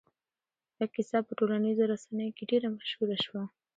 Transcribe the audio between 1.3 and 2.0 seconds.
ټولنيزو